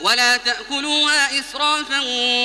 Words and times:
ولا 0.00 0.36
تأكلوها 0.36 1.40
إسرافا 1.40 2.00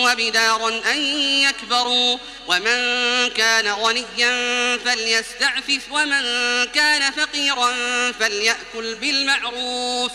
وبدارا 0.06 0.82
أن 0.92 0.98
يكبروا. 1.18 2.18
ومن 2.48 3.30
كان 3.30 3.68
غنيا 3.68 4.78
فليستعفف 4.78 5.81
ومن 5.92 6.24
كان 6.66 7.12
فقيرا 7.12 7.72
فليأكل 8.12 8.96
بالمعروف. 8.96 10.12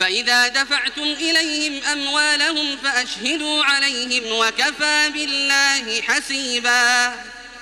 فإذا 0.00 0.48
دفعتم 0.48 1.02
إليهم 1.02 1.84
أموالهم 1.84 2.76
فأشهدوا 2.76 3.64
عليهم 3.64 4.32
وكفى 4.32 5.10
بالله 5.14 6.02
حسيبا. 6.02 7.14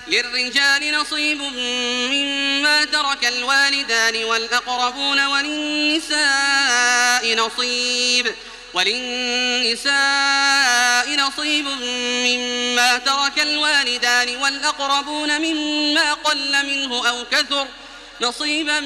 للرجال 0.09 0.93
نصيب 0.93 1.43
مما 1.43 2.85
ترك 2.85 3.25
الوالدان 3.25 4.25
والأقربون 4.25 5.27
وللنساء 5.27 6.17
نصيب. 7.35 8.35
وللنساء 8.77 9.97
نصيب 11.17 11.67
مما 12.27 12.99
ترك 12.99 13.39
الوالدان 13.43 14.37
والأقربون 14.37 15.41
مما 15.41 16.13
قل 16.13 16.67
منه 16.67 17.09
أو 17.09 17.25
كثر 17.31 17.67
نصيبا 18.21 18.81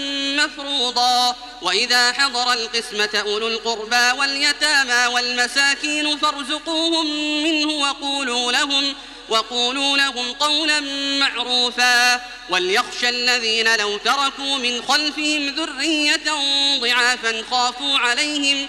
مفروضا. 0.45 1.37
وإذا 1.63 2.13
حضر 2.13 2.53
القسمة 2.53 3.09
أولو 3.15 3.49
القربى 3.49 4.11
واليتامى 4.19 5.15
والمساكين 5.15 6.19
فارزقوهم 6.19 7.07
منه 7.43 7.73
وقولوا 7.73 8.53
لهم 8.53 8.95
وقولوا 9.29 9.97
لهم 9.97 10.33
قولا 10.33 10.81
معروفا. 11.21 12.21
وليخشى 12.51 13.09
الذين 13.09 13.77
لو 13.77 13.97
تركوا 13.97 14.59
من 14.59 14.83
خلفهم 14.83 15.49
ذرية 15.49 16.33
ضعافا 16.81 17.45
خافوا 17.51 17.99
عليهم 17.99 18.69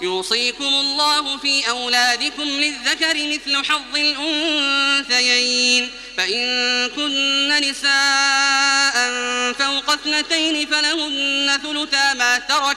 يوصيكم 0.00 0.64
الله 0.64 1.36
في 1.38 1.68
أولادكم 1.68 2.42
للذكر 2.42 3.14
مثل 3.14 3.64
حظ 3.64 3.96
الأنثيين. 3.96 5.90
فإن 6.16 6.88
كن 6.88 7.48
نساء 7.60 9.12
فوق 9.52 9.90
اثنتين 9.90 10.66
فلهن 10.66 11.60
ثلثا 11.62 12.14
ما 12.14 12.38
ترك 12.38 12.76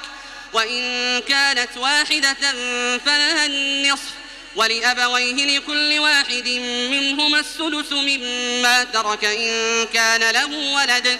وإن 0.54 1.20
كانت 1.28 1.78
واحدة 1.78 2.38
فلها 2.98 3.46
النصف. 3.46 4.12
ولأبويه 4.56 5.58
لكل 5.58 6.00
واحد 6.00 6.48
منهما 6.92 7.40
السدس 7.40 7.92
مما 7.92 8.84
ترك 8.84 9.26
إن 9.26 9.86
كان 9.94 10.32
له 10.32 10.74
ولد. 10.74 11.20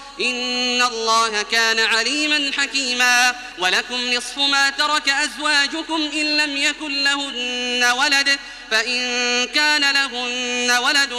إن 0.19 0.81
الله 0.81 1.41
كان 1.41 1.79
عليما 1.79 2.51
حكيما 2.57 3.35
ولكم 3.59 4.13
نصف 4.13 4.37
ما 4.37 4.69
ترك 4.69 5.09
أزواجكم 5.09 6.09
إن 6.13 6.37
لم 6.37 6.57
يكن 6.57 7.03
لهن 7.03 7.83
ولد 7.97 8.39
فإن 8.71 8.99
كان 9.47 9.93
لهن 9.93 10.71
ولد 10.71 11.13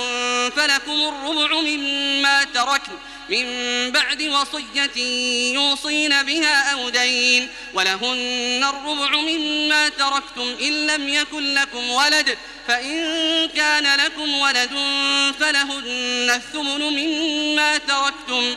فلكم 0.56 0.92
الربع 0.92 1.60
مما 1.60 2.44
تركن 2.44 2.92
من 3.28 3.90
بعد 3.90 4.22
وصية 4.22 4.96
يوصين 5.54 6.22
بها 6.22 6.72
أو 6.72 6.88
دين 6.88 7.48
ولهن 7.74 8.64
الربع 8.64 9.16
مما 9.16 9.88
تركتم 9.88 10.56
إن 10.60 10.86
لم 10.86 11.08
يكن 11.08 11.54
لكم 11.54 11.90
ولد 11.90 12.38
فإن 12.68 13.48
كان 13.48 14.00
لكم 14.00 14.34
ولد 14.34 14.70
فلهن 15.40 16.30
الثمن 16.30 16.80
مما 16.80 17.78
تركتم 17.78 18.56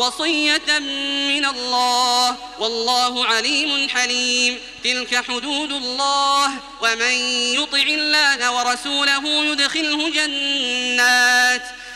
وصية 0.00 0.78
من 1.28 1.44
الله 1.44 2.36
والله 2.58 3.26
عليم 3.26 3.88
حليم. 3.88 4.60
تلك 4.84 5.24
حدود 5.28 5.72
الله 5.72 6.46
ومن 6.82 7.14
يطع 7.60 7.82
الله 7.82 8.52
ورسوله 8.52 9.44
يدخله 9.44 10.10
جنات. 10.10 11.62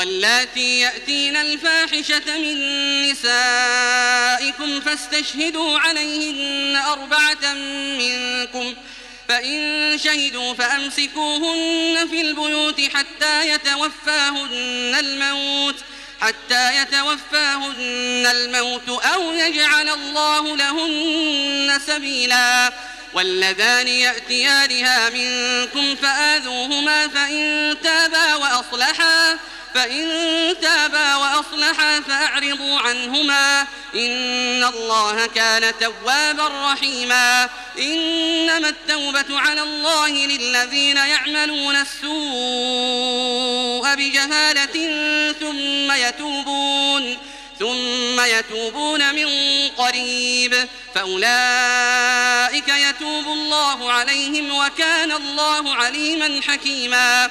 واللاتي 0.00 0.80
يأتين 0.80 1.36
الفاحشة 1.36 2.38
من 2.38 2.56
نسائكم 3.10 4.80
فاستشهدوا 4.80 5.78
عليهن 5.78 6.76
أربعة 6.76 7.52
منكم 7.98 8.74
فإن 9.28 9.98
شهدوا 9.98 10.54
فأمسكوهن 10.54 12.08
في 12.10 12.20
البيوت 12.20 12.80
حتى 12.80 13.48
يتوفاهن 13.48 14.96
الموت 14.98 15.76
حتى 16.20 16.76
يتوفاهن 16.76 18.26
الموت 18.30 18.88
أو 18.88 19.32
يجعل 19.32 19.88
الله 19.88 20.56
لهن 20.56 21.80
سبيلا 21.86 22.72
واللذان 23.14 23.88
يأتيانها 23.88 25.10
منكم 25.10 25.96
فآذوهما 25.96 27.08
فإن 27.08 27.76
تابا 27.82 28.34
وأصلحا 28.34 29.38
فإن 29.74 30.06
تابا 30.62 31.16
وأصلحا 31.16 32.00
فأعرضوا 32.00 32.78
عنهما 32.78 33.66
إن 33.94 34.64
الله 34.64 35.26
كان 35.26 35.72
توابا 35.80 36.72
رحيما 36.72 37.48
إنما 37.78 38.68
التوبة 38.68 39.40
على 39.40 39.62
الله 39.62 40.10
للذين 40.10 40.96
يعملون 40.96 41.76
السوء 41.76 42.14
بجهالة 43.94 44.72
ثم 45.40 45.92
يتوبون 45.92 47.18
ثم 47.58 48.20
يتوبون 48.20 49.14
من 49.14 49.28
قريب 49.68 50.68
فأولئك 50.94 52.68
يتوب 52.68 53.26
الله 53.26 53.92
عليهم 53.92 54.56
وكان 54.56 55.12
الله 55.12 55.74
عليما 55.74 56.40
حكيما 56.48 57.30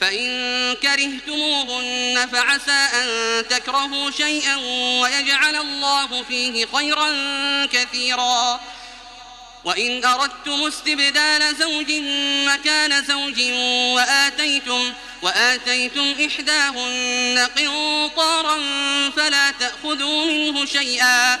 فإن 0.00 0.74
كرهتموهن 0.74 2.28
فعسى 2.32 2.70
أن 2.70 3.48
تكرهوا 3.48 4.10
شيئا 4.10 4.56
ويجعل 5.00 5.56
الله 5.56 6.22
فيه 6.22 6.66
خيرا 6.76 7.10
كثيرا. 7.66 8.60
وإن 9.64 10.04
أردتم 10.04 10.66
استبدال 10.66 11.56
زوج 11.56 11.92
مكان 12.46 13.04
زوج 13.04 13.40
وآتيتم 13.94 14.92
وآتيتم 15.22 16.14
إحداهن 16.26 17.48
قنطارا 17.56 18.58
فلا 19.16 19.50
تأخذوا 19.50 20.24
منه 20.24 20.66
شيئا. 20.66 21.40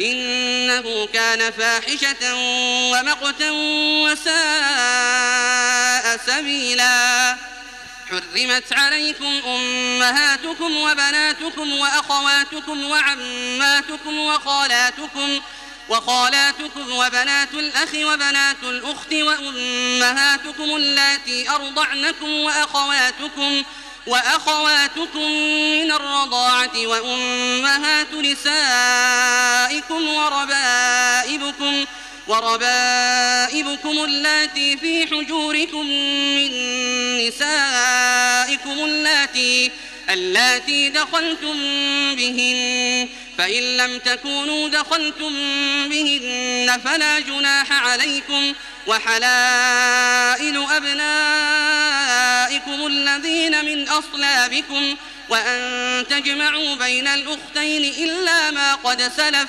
إنه 0.00 1.06
كان 1.06 1.52
فاحشة 1.52 2.34
ومقتا 2.92 3.50
وساء 4.04 5.30
سبيلا. 6.26 7.36
حرمت 8.10 8.72
عليكم 8.72 9.40
أمهاتكم 9.46 10.76
وبناتكم 10.76 11.72
وأخواتكم 11.72 12.84
وعماتكم 12.84 14.18
وخالاتكم 14.18 15.40
وخالاتكم 15.88 16.92
وبنات 16.92 17.54
الأخ 17.54 17.94
وبنات 17.94 18.62
الأخت 18.62 19.12
وأمهاتكم 19.12 20.76
اللاتي 20.76 21.50
أرضعنكم 21.50 22.30
وأخواتكم 22.30 22.30
وأخواتكم 22.30 23.62
من 25.16 25.92
الرضاعة 25.92 26.86
وأمهات 26.86 28.14
نسائكم 28.14 30.08
وربائبكم 30.08 31.84
وربائبكم 32.28 34.04
اللاتي 34.04 34.76
في 34.76 35.06
حجوركم 35.06 35.86
من 36.36 36.50
نسائكم 37.26 38.84
اللاتي 38.84 39.70
اللاتي 40.10 40.88
دخلتم 40.88 41.56
بهن 42.16 43.08
فإن 43.38 43.76
لم 43.76 43.98
تكونوا 43.98 44.68
دخلتم 44.68 45.34
بهن 45.88 46.80
فلا 46.84 47.20
جناح 47.20 47.72
عليكم 47.72 48.54
وحلائل 48.86 49.99
أصلابكم 54.00 54.96
وأن 55.28 56.06
تجمعوا 56.10 56.74
بين 56.74 57.08
الأختين 57.08 57.84
إلا 58.04 58.50
ما 58.50 58.74
قد 58.74 59.02
سلف 59.02 59.48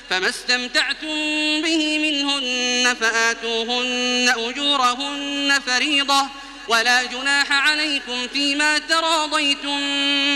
فما 0.11 0.29
استمتعتم 0.29 1.07
به 1.61 1.99
منهن 1.99 2.93
فآتوهن 2.93 4.33
أجورهن 4.37 5.59
فريضة 5.65 6.27
ولا 6.67 7.03
جناح 7.03 7.51
عليكم 7.51 8.27
فيما 8.27 8.77
تراضيتم 8.77 9.79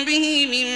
به 0.05 0.48
من 0.51 0.67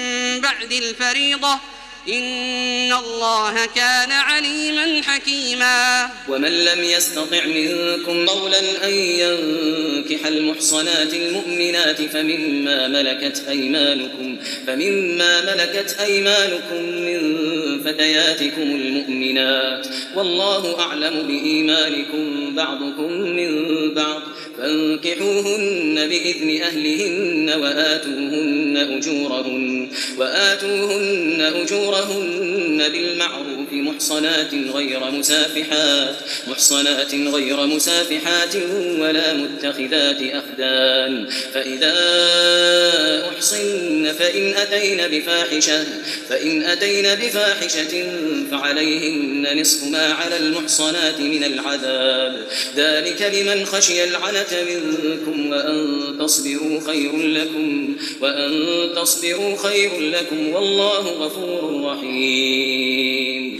بعد 0.41 0.72
الفريضة 0.72 1.60
إن 2.08 2.94
الله 2.94 3.65
كان 3.75 4.12
عليما 4.12 5.01
حكيما. 5.03 6.10
ومن 6.29 6.51
لم 6.51 6.84
يستطع 6.84 7.46
منكم 7.46 8.25
قولا 8.25 8.60
أن 8.84 8.94
ينكح 8.94 10.25
المحصنات 10.25 11.13
المؤمنات 11.13 12.01
فمما 12.01 12.88
ملكت 12.88 13.44
أيمانكم 13.50 14.38
فمما 14.68 15.41
ملكت 15.41 15.96
أيمانكم 16.00 16.82
من 16.82 17.20
فتياتكم 17.84 18.62
المؤمنات 18.62 19.88
والله 20.15 20.79
أعلم 20.79 21.27
بإيمانكم 21.27 22.56
بعضكم 22.56 23.12
من 23.12 23.70
بعض. 23.94 24.22
فانكحوهن 24.58 26.08
بإذن 26.08 26.62
أهلهن 26.62 27.62
وآتوهن 27.62 28.77
أجورهن 28.77 29.89
وآتوهن 30.18 31.41
أجورهن 31.41 31.88
بالمعروف 32.91 33.72
محصنات 33.72 34.53
غير 34.53 35.12
مسافحات 35.12 36.15
محصنات 36.48 37.15
غير 37.15 37.65
مسافحات 37.65 38.55
ولا 39.00 39.34
متخذات 39.34 40.17
أخدان. 40.22 41.27
فإذا 41.53 41.96
أحصن 43.29 44.13
فإن 44.19 44.53
أتين 44.53 45.08
بفاحشة 45.08 45.84
فإن 46.29 46.63
أتين 46.63 47.15
بفاحشة 47.15 48.12
فعليهن 48.51 49.60
نصف 49.62 49.84
ما 49.84 50.13
على 50.13 50.38
المحصنات 50.38 51.19
من 51.19 51.43
العذاب. 51.43 52.48
ذلك 52.75 53.22
لمن 53.22 53.65
خشي 53.65 54.03
العنة 54.03 54.65
منكم 54.69 55.50
وأن 55.50 56.00
تصبروا 56.19 56.79
خير 56.88 57.17
لكم 57.17 57.96
وأن 58.22 58.89
تصبروا 58.96 59.58
خير 59.58 60.00
لكم. 60.00 60.50
والله 60.50 61.08
غفور 61.08 61.72
رحيم 61.86 63.60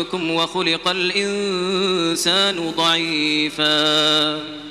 وخلق 0.13 0.87
الإنسان 0.87 2.71
ضعيفاً. 2.77 4.70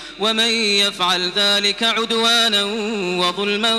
ومن 0.21 0.49
يفعل 0.83 1.31
ذلك 1.35 1.83
عدوانا 1.83 2.63
وظلما 3.21 3.73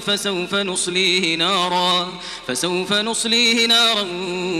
فسوف 0.00 0.54
نصليه 0.54 1.36
نارا 1.36 2.12
فسوف 2.46 2.92
نصليه 2.92 3.66
نارا 3.66 4.06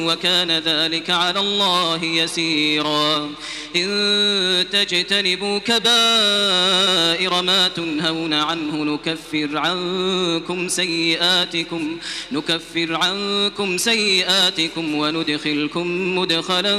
وكان 0.07 0.51
ذلك 0.51 1.11
على 1.11 1.41
الله 1.41 2.05
يسيرا. 2.05 3.31
إن 3.77 4.67
تجتنبوا 4.73 5.59
كبائر 5.59 7.43
ما 7.43 7.69
تنهون 7.69 8.35
عنه 8.35 8.85
نكفر 8.85 9.59
عنكم 9.59 10.69
سيئاتكم 10.69 11.99
نكفر 12.33 12.95
عنكم 12.95 13.79
سيئاتكم 13.79 14.95
وندخلكم 14.95 16.19
مدخلا 16.19 16.77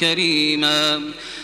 كريما. 0.00 1.02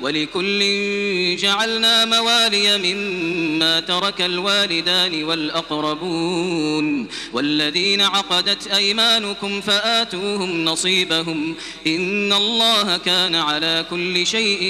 ولكل 0.00 0.60
جعلنا 1.36 2.04
موالي 2.04 2.78
مما 2.78 3.80
ترك 3.80 4.20
الوالدان 4.20 5.24
والأقربون 5.24 7.08
والذين 7.32 8.00
عقدت 8.00 8.66
أيمانكم 8.66 9.60
فآتوهم 9.60 10.64
نصيبهم 10.64 11.54
إن 11.86 12.32
الله 12.32 12.96
كان 12.96 13.34
على 13.34 13.84
كل 13.90 14.26
شيء 14.26 14.62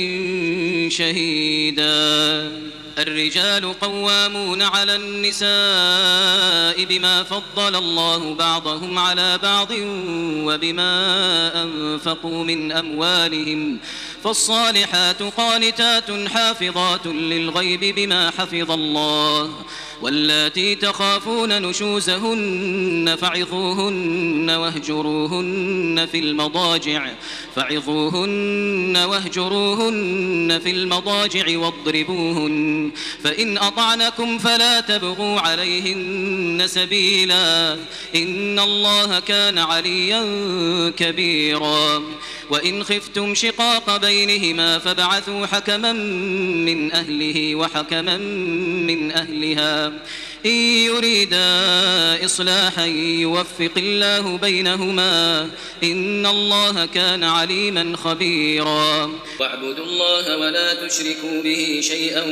شهيدا. 0.91 2.51
الرجال 2.99 3.81
قوامون 3.81 4.63
على 4.63 4.97
النساء 4.97 6.85
بما 6.85 7.23
فضل 7.23 7.77
الله 7.77 8.35
بعضهم 8.35 8.99
على 8.99 9.39
بعض 9.43 9.69
وبما 10.47 10.93
أنفقوا 11.63 12.45
من 12.45 12.73
أموالهم 12.73 13.79
فالصالحات 14.25 15.23
قانتات 15.23 16.29
حافظات 16.29 17.07
للغيب 17.07 17.95
بما 17.95 18.31
حفظ 18.31 18.71
الله. 18.71 19.53
واللاتي 20.03 20.75
تخافون 20.75 21.63
نشوزهن 21.63 23.17
فعظوهن 23.21 24.51
واهجروهن 24.51 26.09
في 26.13 26.19
المضاجع 26.19 27.07
فعظوهن 27.57 28.97
واهجروهن 28.97 30.61
في 30.65 30.71
المضاجع 30.71 31.59
واضربوهن 31.59 32.91
فإن 33.25 33.59
أطعنكم 33.59 34.39
فلا 34.39 34.81
تبغوا 34.81 35.41
عليهن 35.41 36.63
سبيلا 36.67 37.73
إن 38.15 38.59
الله 38.59 39.21
كان 39.21 39.59
عليا 39.59 40.23
كبيرا 40.97 42.03
وإن 42.51 42.85
خفتم 42.85 43.35
شقاق 43.35 43.97
بينهما 43.97 44.79
فابعثوا 44.79 45.47
حكما 45.47 45.93
من 45.93 46.93
أهله 46.93 47.55
وحكما 47.55 48.17
من 48.87 49.13
أهلها 49.13 49.84
الأنام 49.87 50.01
إن 50.47 50.51
يريدا 50.51 51.45
إصلاحا 52.25 52.85
يوفق 53.25 53.73
الله 53.77 54.39
بينهما 54.39 55.49
إن 55.85 56.27
الله 56.27 56.87
كان 56.87 57.25
عليما 57.25 57.97
خبيرا. 57.97 59.11
واعبدوا 59.41 59.85
الله 59.85 60.37
ولا 60.37 60.75
تشركوا 60.75 61.43
به 61.43 61.81
شيئا 61.83 62.23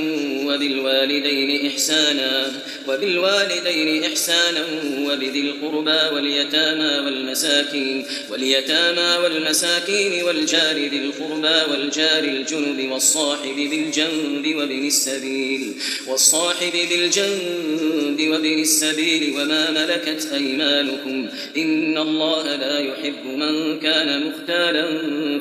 وبالوالدين 0.47 1.71
إحسانا 1.71 2.53
وبالوالدين 2.89 4.05
إحسانا 4.05 4.65
وبذي 4.99 5.41
القربى 5.41 6.15
واليتامى 6.15 7.05
والمساكين 7.05 8.07
واليتامى 8.31 9.25
والمساكين 9.25 10.25
والجار 10.25 10.77
ذي 10.77 10.99
القربى 10.99 11.73
والجار 11.73 12.25
الجنب 12.25 12.93
والصاحب 12.93 13.57
بالجنب 13.57 14.57
وابن 14.57 14.87
السبيل 14.87 15.75
والصاحب 16.07 16.73
بالجنب 16.91 18.02
وابن 18.43 18.59
السبيل 18.59 19.35
وما 19.35 19.71
ملكت 19.71 20.29
أيمانكم 20.33 21.29
إن 21.57 21.99
الله 21.99 22.57
لا 22.57 22.79
يحب 22.79 23.27
من 23.27 23.79
كان 23.81 24.27
مختالا 24.27 24.87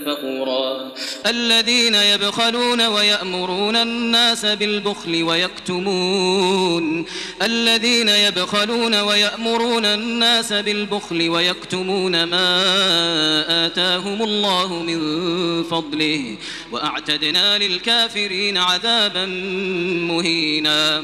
فخورا. 0.05 0.93
الذين 1.25 1.95
يبخلون 1.95 2.81
ويأمرون 2.87 3.75
الناس 3.75 4.45
بالبخل 4.45 5.23
ويكتمون. 5.23 7.05
الذين 7.41 8.09
يبخلون 8.09 9.01
ويأمرون 9.01 9.85
الناس 9.85 10.53
بالبخل 10.53 11.29
ويكتمون 11.29 12.23
ما 12.23 13.65
آتاهم 13.65 14.23
الله 14.23 14.83
من 14.83 14.99
فضله 15.63 16.37
وأعتدنا 16.71 17.57
للكافرين 17.57 18.57
عذابا 18.57 19.25
مهينا. 20.11 21.03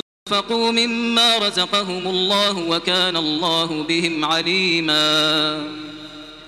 مما 0.71 1.37
رزقهم 1.37 2.07
الله 2.07 2.57
وكان 2.57 3.17
الله 3.17 3.83
بهم 3.83 4.25
عليماً. 4.25 5.63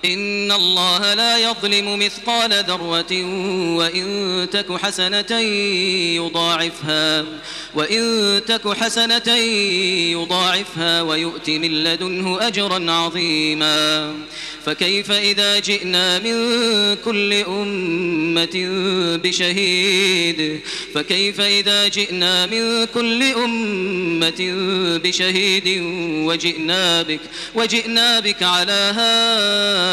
إن 0.05 0.51
الله 0.51 1.13
لا 1.13 1.37
يظلم 1.37 1.99
مثقال 1.99 2.63
ذرة 2.63 3.23
وإن 3.77 4.47
تك 4.51 4.77
حسنة 4.77 5.39
يضاعفها 6.15 7.25
وإن 7.75 8.41
تك 8.47 8.73
حسنة 8.73 9.35
يضاعفها 10.11 11.01
ويؤت 11.01 11.49
من 11.49 11.83
لدنه 11.83 12.47
أجرا 12.47 12.91
عظيما. 12.91 14.13
فكيف 14.65 15.11
إذا 15.11 15.59
جئنا 15.59 16.19
من 16.19 16.35
كل 16.95 17.33
أمة 17.33 18.67
بشهيد؟ 19.23 20.59
فكيف 20.93 21.41
إذا 21.41 21.87
جئنا 21.87 22.45
من 22.45 22.85
كل 22.85 23.23
أمة 23.23 24.53
بشهيد؟ 25.03 25.81
وجئنا 26.27 27.01
بك 27.01 27.19
وجئنا 27.55 28.19
بك 28.19 28.43
على 28.43 28.93
هؤلاء 28.95 29.92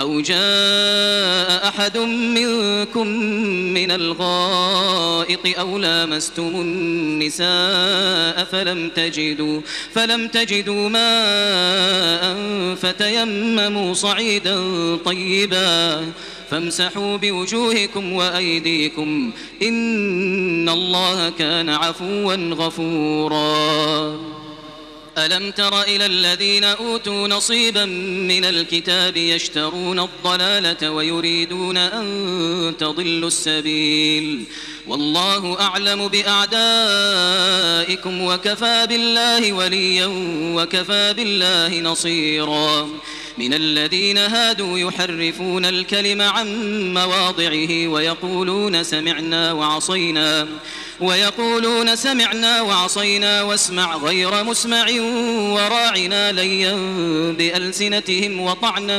أو 0.00 0.20
جاء 0.20 1.68
أحد 1.68 1.98
منكم 1.98 3.06
من 3.74 3.90
الغائط 3.90 5.58
أو 5.58 5.78
لامستم 5.78 6.50
النساء 6.54 8.44
فلم 8.44 8.88
تجدوا 8.88 9.60
فلم 9.92 10.28
تجدوا 10.28 10.88
ماء 10.88 12.36
فتيمموا 12.74 13.94
صعيدا 13.94 14.56
طيبا. 14.96 16.04
فامسحوا 16.50 17.16
بوجوهكم 17.16 18.12
وأيديكم 18.12 19.30
إن 19.62 20.68
الله 20.68 21.30
كان 21.30 21.68
عفوا 21.68 22.34
غفورا. 22.34 24.16
ألم 25.18 25.50
تر 25.50 25.82
إلى 25.82 26.06
الذين 26.06 26.64
أوتوا 26.64 27.28
نصيبا 27.28 27.84
من 27.84 28.44
الكتاب 28.44 29.16
يشترون 29.16 30.00
الضلالة 30.00 30.90
ويريدون 30.90 31.76
أن 31.76 32.74
تضلوا 32.78 33.28
السبيل؟ 33.28 34.44
والله 34.86 35.60
أعلم 35.60 36.08
بأعدائكم 36.08 36.60
وكفى 38.20 38.86
بالله 38.86 39.52
وليا 39.52 40.06
وكفى 40.54 41.14
بالله 41.16 41.80
نصيرا. 41.80 42.88
من 43.38 43.54
الذين 43.54 44.18
هادوا 44.18 44.78
يحرفون 44.78 45.64
الكلم 45.64 46.22
عن 46.22 46.46
مواضعه 46.94 47.88
ويقولون 47.88 48.84
سمعنا 48.84 49.52
وعصينا. 49.52 50.48
ويقولون 51.00 51.96
سمعنا 51.96 52.62
وعصينا 52.62 53.42
واسمع 53.42 53.96
غير 53.96 54.44
مسمع 54.44 54.86
وراعنا 55.54 56.32
ليا 56.32 56.74
بألسنتهم 57.38 58.40
وطعنا 58.40 58.98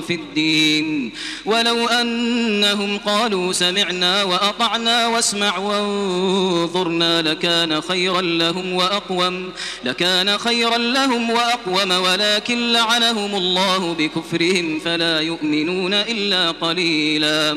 في 0.00 0.14
الدين. 0.14 1.12
ولو 1.44 1.86
أنهم 1.86 2.98
قالوا 2.98 3.52
سمعنا 3.52 4.22
وأطعنا 4.22 5.06
واسمع 5.06 5.58
وانظرنا 5.58 7.22
لكان 7.22 7.80
خيرا 7.80 8.20
لهم 8.20 8.72
وأقوم 8.72 9.52
لكان 9.84 10.38
خيرا 10.38 10.78
لهم 10.78 11.30
وأقوم 11.30 11.90
ولكن 11.90 12.72
لعنهم 12.72 13.34
الله 13.34 13.94
بكفرهم 13.94 14.80
فلا 14.84 15.20
يؤمنون 15.20 15.94
إلا 15.94 16.50
قليلا. 16.50 17.56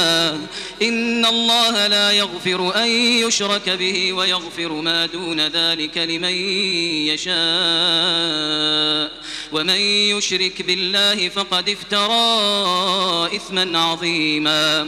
إن 0.81 1.25
الله 1.25 1.87
لا 1.87 2.11
يغفر 2.11 2.75
أن 2.83 2.87
يشرك 2.87 3.69
به 3.69 4.13
ويغفر 4.13 4.71
ما 4.71 5.05
دون 5.05 5.47
ذلك 5.47 5.97
لمن 5.97 6.35
يشاء. 7.07 7.31
ومن 9.51 9.79
يشرك 9.79 10.61
بالله 10.61 11.29
فقد 11.29 11.69
افترى 11.69 13.35
إثما 13.35 13.79
عظيما. 13.79 14.87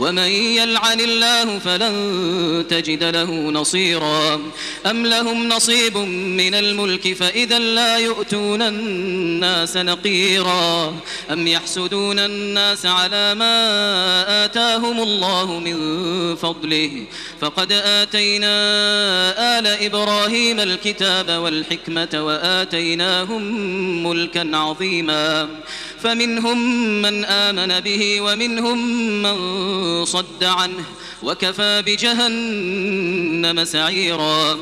ومن 0.00 0.30
يلعن 0.58 1.00
الله 1.00 1.58
فلن 1.58 1.94
تجد 2.68 3.04
له 3.04 3.30
نصيرا. 3.32 4.40
أم 4.86 5.06
لهم 5.06 5.48
نصيب 5.48 5.96
من 6.40 6.54
الملك 6.54 7.12
فإذا 7.12 7.58
لا 7.58 7.98
يؤتون 7.98 8.62
الناس 8.62 9.76
نقيرا. 9.76 10.94
أم 11.32 11.46
يحسدون 11.46 12.18
الناس 12.18 12.86
على 12.86 13.34
ما 13.34 14.44
آتاهم 14.44 15.02
الله 15.02 15.58
من 15.58 15.76
فضله. 16.36 17.04
فقد 17.40 17.72
آتينا 17.72 18.56
آل 19.58 19.66
إبراهيم 19.66 20.60
الكتاب 20.60 21.30
والحكمة 21.30 22.08
وآتيناهم 22.14 23.42
ملكا 24.06 24.56
عظيما. 24.56 25.48
فمنهم 26.02 26.58
من 27.02 27.24
آمن 27.24 27.80
به 27.80 28.20
ومنهم 28.20 28.78
من 29.22 29.36
صد 30.04 30.44
عنه 30.44 30.84
وكفى 31.22 31.82
بجهنم 31.86 33.64
سعيرا. 33.64 34.58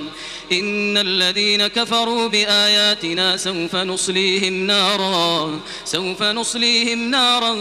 إن 0.52 0.98
الذين 0.98 1.66
كفروا 1.66 2.28
بآياتنا 2.28 3.36
سوف 3.36 3.76
نصليهم 3.76 4.66
نارا 4.66 5.60
سوف 5.84 6.22
نصليهم 6.22 7.10
نارا. 7.10 7.54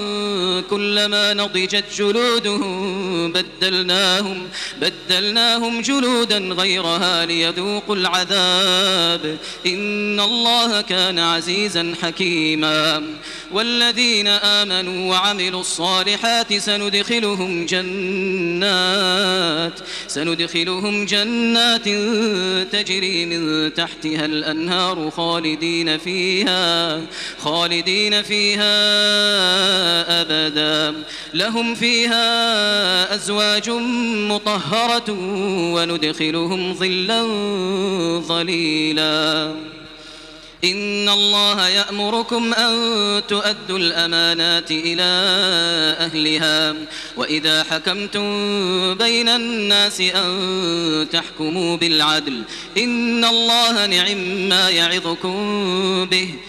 كلما 0.61 1.33
نضجت 1.33 1.85
جلودهم 1.97 3.31
بدلناهم 3.31 4.47
بدلناهم 4.81 5.81
جلودا 5.81 6.37
غيرها 6.37 7.25
ليذوقوا 7.25 7.95
العذاب. 7.95 9.37
إن 9.65 10.19
الله 10.19 10.81
كان 10.81 11.19
عزيزا 11.19 11.95
حكيما. 12.01 13.03
والذين 13.51 14.27
آمنوا 14.27 15.11
وعملوا 15.11 15.61
الصالحات 15.61 16.53
سندخلهم 16.53 17.65
جنات 17.65 19.73
سندخلهم 20.07 21.05
جنات 21.05 21.87
تجري 22.83 23.25
من 23.25 23.73
تحتها 23.73 24.25
الأنهار 24.25 25.11
خالدين 25.11 25.97
فيها 25.97 27.01
خالدين 27.39 28.21
فيها 28.21 28.71
أبدا. 30.21 31.03
لهم 31.33 31.75
فيها 31.75 33.15
أزواج 33.15 33.69
مطهرة 34.29 35.11
وندخلهم 35.73 36.73
ظلا 36.73 37.23
ظليلا. 38.19 39.53
إن 40.63 41.09
الله 41.09 41.67
يأمركم 41.67 42.53
أن 42.53 42.73
تؤدوا 43.27 43.79
الأمانات 43.79 44.71
إلى 44.71 45.03
أهلها 45.99 46.75
وإذا 47.17 47.63
حكمتم 47.63 48.23
بين 48.93 49.29
الناس 49.29 50.01
أن 50.01 51.07
تحكموا 51.11 51.77
بالعدل 51.77 52.43
إن 52.77 53.25
الله 53.25 53.85
نعم 53.85 54.49
ما 54.49 54.69
يعظكم 54.69 55.35
به 56.05 56.33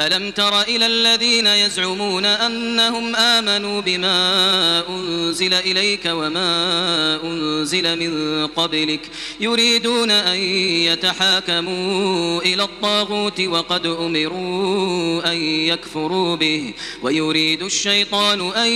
ألم 0.00 0.30
تر 0.30 0.62
إلى 0.62 0.86
الذين 0.86 1.46
يزعمون 1.46 2.24
أنهم 2.24 3.16
آمنوا 3.16 3.80
بما 3.80 4.88
أنزل 4.88 5.54
إليك 5.54 6.06
وما 6.06 7.20
أنزل 7.24 7.98
من 7.98 8.46
قبلك 8.46 9.00
يريدون 9.40 10.10
أن 10.10 10.38
يتحاكموا 10.86 12.42
إلى 12.42 12.62
الطاغوت 12.62 13.40
وقد 13.40 13.86
أمروا 13.86 15.32
أن 15.32 15.36
يكفروا 15.42 16.36
به 16.36 16.72
ويريد 17.02 17.62
الشيطان 17.62 18.52
أن 18.52 18.68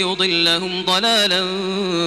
يضلهم 0.00 0.82
ضلالا 0.84 1.44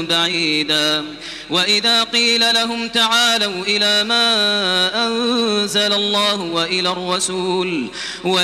بعيدا 0.09 1.05
وإذا 1.49 2.03
قيل 2.03 2.53
لهم 2.53 2.87
تعالوا 2.87 3.63
إلى 3.67 4.03
ما 4.03 4.25
أنزل 5.07 5.93
الله 5.93 6.41
وإلى 6.41 6.89
الرسول 6.89 7.87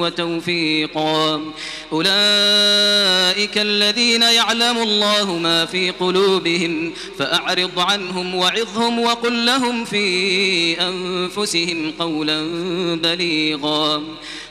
وتوفيقا. 0.00 1.42
أولئك 1.92 3.58
الذين 3.58 4.22
يعلم 4.22 4.78
الله 4.78 5.38
ما 5.38 5.66
في 5.66 5.90
قلوبهم 5.90 6.92
فأعرض 7.18 7.78
عنهم 7.78 8.34
وعظهم 8.34 8.98
وقل 8.98 9.46
لهم 9.46 9.84
في 9.84 10.80
أنفسهم 10.80 11.92
قولا 11.98 12.46
بليغا. 12.96 14.02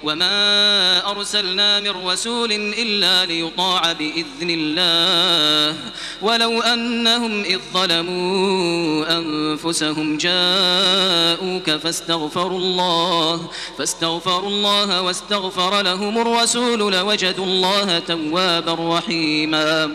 وما 0.04 1.12
أرسلنا 1.12 1.80
من 1.80 1.90
رسول 1.90 2.52
إلا 2.52 3.26
ليطاع 3.26 3.92
بإذن 3.92 4.50
الله 4.50 5.78
ولو 6.22 6.62
أنهم 6.62 7.44
إذ 7.44 7.60
ظلموا 7.74 9.18
أنفسهم 9.18 10.18
جاءوك 10.18 11.72
فاستغفروا 11.72 12.60
الله 12.60 13.50
فاستغفروا 13.78 14.50
الله 14.50 15.02
واستغفر 15.02 15.82
لهم 15.82 16.18
الرسول 16.18 16.94
لوجدوا 16.94 17.46
الله 17.46 18.00
توابا 18.00 18.98
رحيما 18.98 19.90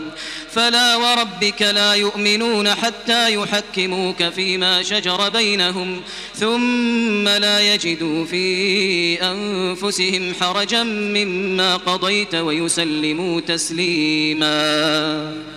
فلا 0.51 0.95
وربك 0.95 1.61
لا 1.61 1.93
يؤمنون 1.93 2.69
حتى 2.69 3.33
يحكموك 3.33 4.23
فيما 4.23 4.83
شجر 4.83 5.29
بينهم 5.29 6.01
ثم 6.35 7.27
لا 7.27 7.73
يجدوا 7.73 8.25
في 8.25 9.21
أنفسهم 9.21 9.96
حرجا 10.41 10.83
مما 10.83 11.77
قضيت 11.77 12.35
ويسلموا 12.35 13.41
تسليماً. 13.41 15.56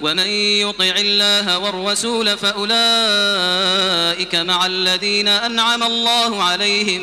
ومن 0.00 0.26
يطع 0.28 0.94
الله 0.96 1.58
والرسول 1.58 2.38
فأولئك 2.38 2.74
مع 4.34 4.66
الذين 4.66 5.28
أنعم 5.28 5.82
الله 5.82 6.42
عليهم 6.42 7.02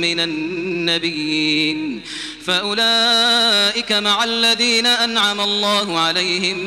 من 0.00 0.20
النبيين. 0.20 2.02
فأولئك 2.46 3.92
مع 3.92 4.24
الذين 4.24 4.86
أنعم 4.86 5.40
الله 5.40 5.98
عليهم 5.98 6.58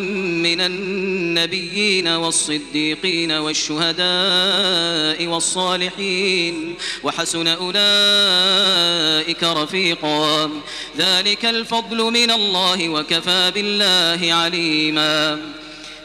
من 0.41 0.61
النبيين 0.61 2.07
والصديقين 2.07 3.31
والشهداء 3.31 5.27
والصالحين 5.27 6.75
وحسن 7.03 7.47
أولئك 7.47 9.43
رفيقا. 9.43 10.51
ذلك 10.97 11.45
الفضل 11.45 11.97
من 11.97 12.31
الله 12.31 12.89
وكفى 12.89 13.51
بالله 13.55 14.33
عليما. 14.33 15.39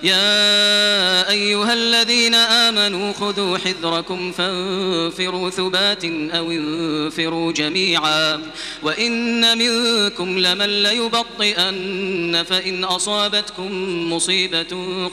يا 0.03 1.31
أيها 1.31 1.73
الذين 1.73 2.35
آمنوا 2.35 3.13
خذوا 3.13 3.59
حذركم 3.59 4.33
فانفروا 4.33 5.51
ثبات 5.51 6.05
أو 6.05 6.51
انفروا 6.51 7.53
جميعا. 7.53 8.41
وإن 8.83 9.59
منكم 9.59 10.39
لمن 10.39 10.83
ليبطئن 10.83 12.45
فإن 12.49 12.85
أصابتكم 12.85 13.73
مصيبة 14.13 14.67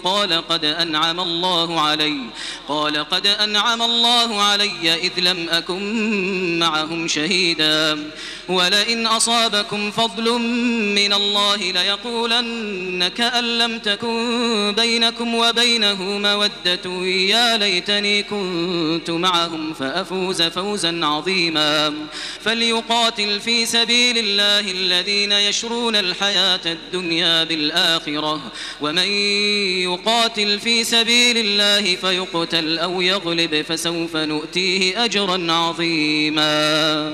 قال 0.03 0.47
قد 0.47 0.65
أنعم 0.65 1.19
الله 1.19 1.81
علي. 1.81 2.17
قال 2.67 3.09
قد 3.09 3.27
أنعم 3.27 3.81
الله 3.81 4.41
علي 4.41 4.93
إذ 4.93 5.11
لم 5.19 5.49
أكن 5.49 6.59
معهم 6.59 7.07
شهيدا. 7.07 8.11
ولئن 8.49 9.07
أصابكم 9.07 9.91
فضل 9.91 10.31
من 10.95 11.13
الله 11.13 11.55
ليقولن 11.55 13.07
كأن 13.07 13.57
لم 13.57 13.79
تكن 13.79 14.78
بينكم 14.79 15.35
وبينه 15.35 16.03
مودة. 16.03 17.05
يا 17.05 17.57
ليتني 17.57 18.23
كنت 18.23 19.09
معهم 19.09 19.73
فأفوز 19.73 20.41
فوزا 20.41 20.99
عظيما. 21.05 21.93
فليقاتل 22.41 23.39
في 23.39 23.65
سبيل 23.65 24.17
الله 24.17 24.71
الذين 24.71 25.31
يشرون 25.31 25.95
الحياة 25.95 26.59
الدنيا 26.65 27.43
بالآخرة. 27.43 28.51
ومن 28.81 29.07
يقاتل 29.83 30.59
في 30.59 30.83
سبيل 30.83 31.37
الله 31.37 31.95
فيقتل 31.95 32.79
أو 32.79 33.01
يغلب 33.01 33.61
فسوف 33.61 34.15
نؤتيه 34.15 35.05
أجرا 35.05 35.51
عظيما. 35.51 37.13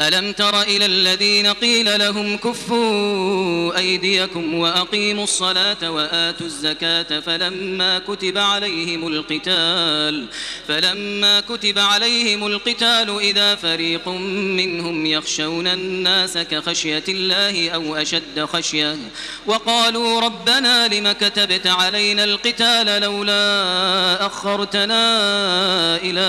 ألم 0.00 0.32
تر 0.32 0.62
إلى 0.62 0.86
الذين 0.86 1.46
قيل 1.46 1.98
لهم 1.98 2.36
كفوا 2.36 3.78
أيديكم 3.78 4.54
وأقيموا 4.54 5.24
الصلاة 5.24 5.90
وآتوا 5.90 6.46
الزكاة 6.46 7.20
فلما 7.20 7.98
كتب 7.98 8.38
عليهم 8.38 9.06
القتال 9.06 10.26
فلما 10.68 11.40
كتب 11.40 11.78
عليهم 11.78 12.46
القتال 12.46 13.18
إذا 13.20 13.54
فريق 13.54 14.08
منهم 14.08 15.06
يخشون 15.06 15.66
الناس 15.66 16.38
كخشية 16.38 17.04
الله 17.08 17.70
أو 17.70 17.96
أشد 17.96 18.44
خشية 18.44 18.96
وقالوا 19.46 20.20
ربنا 20.20 20.88
لم 20.88 21.12
كتبت 21.12 21.66
علينا 21.66 22.24
القتال 22.24 23.02
لولا 23.02 24.26
أخرتنا 24.26 25.04
إلى 25.96 26.24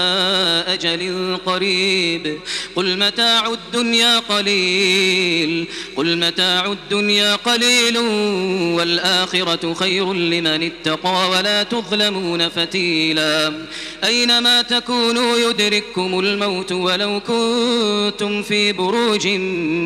أجل 0.67 1.37
قريب 1.45 2.39
قل 2.75 2.97
متاع 2.99 3.54
الدنيا 3.55 4.19
قليل. 4.19 5.67
قل 5.95 6.17
متاع 6.17 6.71
الدنيا 6.71 7.35
قليل 7.35 7.97
والآخرة 8.77 9.73
خير 9.73 10.13
لمن 10.13 10.63
اتقى 10.63 11.29
ولا 11.29 11.63
تظلمون 11.63 12.49
فتيلا. 12.49 13.53
أينما 14.03 14.61
تكونوا 14.61 15.37
يدرككم 15.37 16.19
الموت 16.19 16.71
ولو 16.71 17.21
كنتم 17.27 18.43
في 18.43 18.71
بروج 18.71 19.27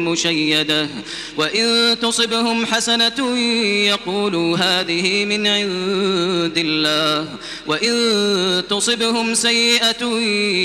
مشيدة. 0.08 0.90
وإن 1.38 1.98
تصبهم 2.02 2.66
حسنة 2.66 3.38
يقولوا 3.86 4.58
هذه 4.58 5.26
من 5.26 5.48
عند 5.48 6.58
الله. 6.58 7.28
وإن 7.68 8.64
تصبهم 8.70 9.34
سيئة 9.34 10.06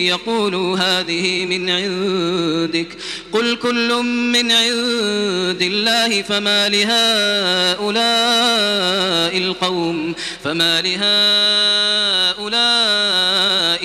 يقولوا 0.08 0.78
هذه 0.78 1.46
من 1.46 1.70
عندك. 1.70 2.93
قل 3.32 3.56
كل 3.56 3.90
من 4.34 4.52
عند 4.52 5.62
الله 5.62 6.22
فما 6.22 6.68
لهؤلاء 6.68 6.94
القوم 9.38 10.14
فما 10.44 10.80
لهؤلاء 10.80 11.04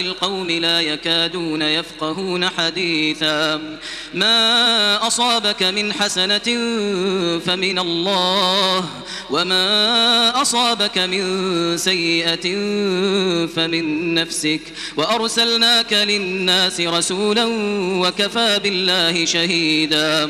القوم 0.02 0.50
لا 0.50 0.82
يكادون 0.82 1.62
يفقهون 1.62 2.50
حديثا. 2.50 3.62
ما 4.14 5.08
أصابك 5.08 5.64
من 5.64 5.94
حسنة 5.94 6.50
فمن 7.46 7.80
الله 7.80 8.86
وما 9.30 10.42
أصابك 10.42 10.98
من 10.98 11.24
سيئة 11.78 12.46
فمن 13.56 14.14
نفسك. 14.14 14.62
وأرسلناك 14.98 15.94
للناس 15.94 16.82
رسولا 16.82 17.46
وكفى 18.02 18.60
بالله 18.64 18.99
شهيدا. 19.26 20.26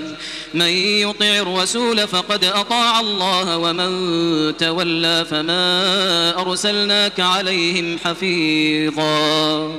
من 0.53 0.67
يطع 0.67 1.25
الرسول 1.25 2.07
فقد 2.07 2.43
أطاع 2.43 2.99
الله 2.99 3.57
ومن 3.57 4.57
تولى 4.57 5.25
فما 5.29 6.41
أرسلناك 6.41 7.19
عليهم 7.19 7.97
حفيظا. 8.05 9.71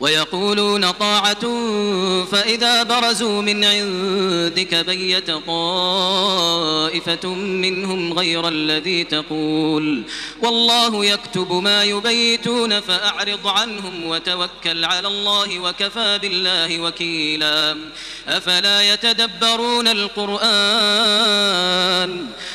ويقولون 0.00 0.90
طاعة 0.90 1.44
فإذا 2.24 2.82
برزوا 2.82 3.42
من 3.42 3.64
عندك 3.64 4.74
بيت 4.74 5.30
طائفة 5.30 7.28
منهم 7.34 8.12
غير 8.12 8.48
الذي 8.48 9.04
تقول. 9.04 10.02
والله 10.42 11.04
يكتب 11.04 11.52
ما 11.52 11.84
يبيتون 11.84 12.80
فأعرض 12.80 13.46
عنهم 13.46 14.06
وتوكل 14.06 14.84
على 14.84 15.08
الله 15.08 15.58
وكفى 15.58 16.18
بالله 16.22 16.80
وكيلا. 16.80 17.76
أفلا 18.28 18.92
يتدبرون 18.92 19.88
القرآن؟ 19.88 20.38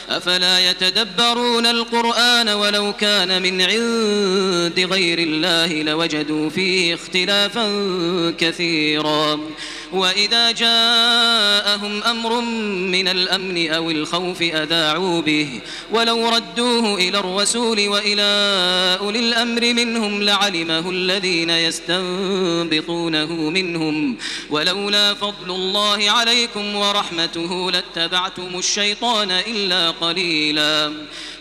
أفلا 0.09 0.69
يتدبرون 0.69 1.65
القرآن 1.65 2.49
ولو 2.49 2.93
كان 2.93 3.41
من 3.41 3.61
عند 3.61 4.79
غير 4.91 5.19
الله 5.19 5.83
لوجدوا 5.83 6.49
فيه 6.49 6.93
اختلافا 7.33 8.31
كثيرا. 8.37 9.39
وإذا 9.93 10.51
جاءهم 10.51 12.03
أمر 12.03 12.41
من 12.91 13.07
الأمن 13.07 13.71
أو 13.71 13.91
الخوف 13.91 14.41
أذاعوا 14.41 15.21
به. 15.21 15.61
ولو 15.91 16.29
ردوه 16.29 16.95
إلى 16.95 17.19
الرسول 17.19 17.87
وإلى 17.87 18.23
أولي 18.99 19.19
الأمر 19.19 19.73
منهم 19.73 20.23
لعلمه 20.23 20.89
الذين 20.89 21.49
يستنبطونه 21.49 23.33
منهم. 23.49 24.17
ولولا 24.49 25.13
فضل 25.13 25.49
الله 25.49 26.11
عليكم 26.11 26.75
ورحمته 26.75 27.71
لاتبعتم 27.71 28.59
الشيطان 28.59 29.31
إلا 29.31 29.91
قليلا. 29.91 30.93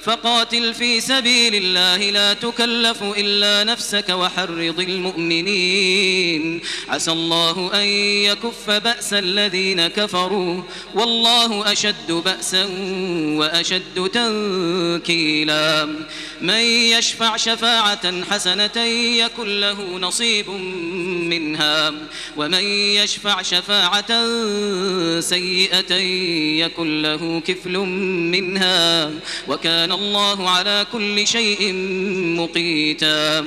فقاتل 0.02 0.74
في 0.74 1.00
سبيل 1.00 1.54
الله 1.54 2.10
لا 2.10 2.32
تكلف 2.32 3.02
إلا 3.02 3.64
نفسك 3.64 4.08
وحرض 4.08 4.80
المؤمنين. 4.80 6.60
عسى 6.88 7.12
الله 7.12 7.70
أن 7.74 7.86
يكف 8.44 8.70
بأس 8.70 9.12
الذين 9.12 9.88
كفروا 9.88 10.62
والله 10.94 11.72
أشد 11.72 12.12
بأسا 12.12 12.64
وأشد 13.38 14.10
تنكيلا. 14.12 15.88
من 16.40 16.54
يشفع 16.94 17.36
شفاعة 17.36 18.24
حسنة 18.30 18.82
يكن 19.16 19.60
له 19.60 19.98
نصيب 19.98 20.50
منها. 21.30 21.94
ومن 22.36 22.64
يشفع 22.98 23.42
شفاعة 23.42 24.12
سيئة 25.20 25.94
يكن 26.66 27.02
له 27.02 27.42
كفل 27.46 27.78
منها. 28.32 29.10
وكان 29.48 29.92
الله 29.92 30.50
على 30.50 30.86
كل 30.92 31.26
شيء 31.26 31.72
مقيتا. 32.38 33.46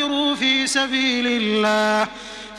يهاجروا 0.00 0.34
في 0.34 0.66
سبيل 0.66 1.26
الله. 1.26 2.08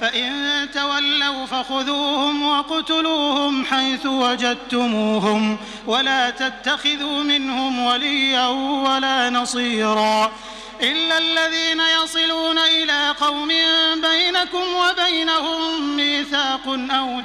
فإن 0.02 0.68
تولوا 0.74 1.46
فخذوهم 1.46 2.44
وقتلوهم 2.48 3.66
حيث 3.66 4.06
وجدتموهم 4.06 5.58
ولا 5.88 6.30
تتخذوا 6.30 7.24
منهم 7.24 7.80
وليا 7.80 8.48
ولا 8.48 9.30
نصيرا. 9.30 10.32
إلا 10.82 11.18
الذين 11.18 11.82
يصلون 12.04 12.58
إلى 12.58 13.16
قوم 13.22 13.48
بينكم 13.96 14.64
وبينهم 14.82 15.98
ميثاق 15.98 16.68
أو 16.68 17.22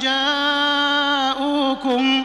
جاءوكم 1.37 2.24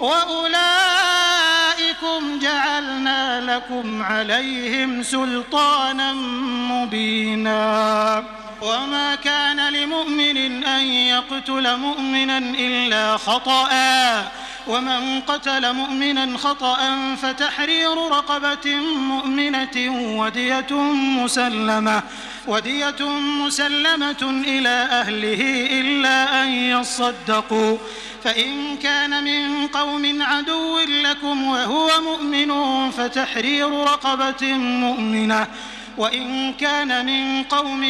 وأولئكم 0.00 0.54
جعلنا 2.38 3.40
لكم 3.40 4.02
عليهم 4.02 5.02
سلطانا 5.02 6.12
مبينا. 6.72 8.24
وما 8.62 9.14
كان 9.14 9.72
لمؤمن 9.72 10.64
أن 10.64 10.84
يقتل 10.84 11.76
مؤمنا 11.76 12.38
إلا 12.38 13.16
خطأ. 13.16 13.68
ومن 14.66 15.20
قتل 15.20 15.72
مؤمنا 15.72 16.38
خطأ 16.38 16.78
فتحرير 17.22 17.96
رقبة 17.96 18.74
مؤمنة 18.98 19.76
ودية 20.18 20.72
مسلمة 21.22 22.02
ودية 22.46 23.08
مسلمة 23.44 24.42
إلى 24.46 24.88
أهله 24.90 25.68
إلا 25.80 26.42
أن 26.42 26.48
يصدقوا. 26.48 27.78
فإن 28.24 28.76
كان 28.76 29.24
من 29.24 29.66
قوم 29.66 30.22
عدو 30.22 30.78
لكم 30.78 31.44
وهو 31.44 31.90
مؤمن 32.00 32.50
فتحرير 32.90 33.70
رقبة 33.70 34.52
مؤمنة. 34.56 35.46
وإن 35.98 36.52
كان 36.52 37.06
من 37.06 37.42
قوم 37.42 37.80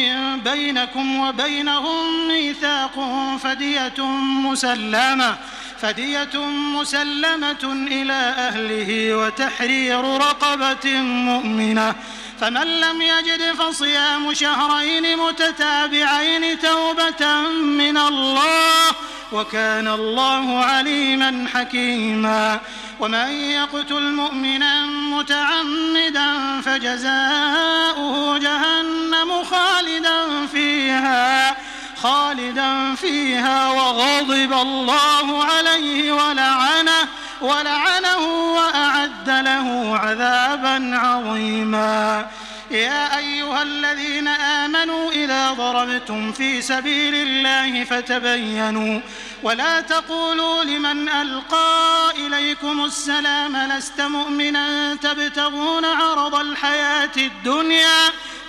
بينكم 0.43 1.19
وبينهم 1.19 2.27
ميثاق 2.27 2.99
فدية 3.43 4.05
مسلمة. 4.49 5.37
فدية 5.81 6.35
مسلمة 6.75 7.87
إلى 7.87 8.33
أهله 8.37 9.15
وتحرير 9.15 10.03
رقبة 10.17 11.01
مؤمنة. 11.01 11.95
فمن 12.41 12.79
لم 12.79 13.01
يجد 13.01 13.51
فصيام 13.59 14.33
شهرين 14.33 15.17
متتابعين 15.17 16.59
توبة 16.59 17.41
من 17.51 17.97
الله 17.97 18.91
وكان 19.31 19.87
الله 19.87 20.63
عليما 20.63 21.47
حكيما. 21.53 22.59
ومن 22.99 23.29
يقتل 23.31 24.11
مؤمنا 24.11 24.85
متعمدا 24.85 26.61
فجزاؤه 26.61 28.37
جهنم 28.37 29.43
خالدا 29.43 30.45
فيها. 30.47 31.57
خالدا 32.05 32.95
فيها 32.95 33.71
وغضب 33.71 34.53
الله 34.53 35.43
عليه 35.43 36.11
ولعنه 36.11 37.07
ولعنه 37.41 38.53
وأعد 38.53 39.29
له 39.29 39.97
عذابا 39.97 40.97
عظيما. 40.97 42.27
يا 42.71 43.17
أيها 43.17 43.63
الذين 43.63 44.27
آمنوا 44.27 45.11
إذا 45.11 45.51
ضربتم 45.51 46.31
في 46.31 46.61
سبيل 46.61 47.15
الله 47.15 47.83
فتبينوا 47.83 48.99
ولا 49.43 49.81
تقولوا 49.81 50.63
لمن 50.63 51.09
ألقى 51.09 52.11
إليكم 52.17 52.85
السلام 52.85 53.57
لست 53.57 54.01
مؤمنا 54.01 54.95
تبتغون 54.95 55.85
عرض 55.85 56.35
الحياة 56.35 57.15
الدنيا 57.17 57.97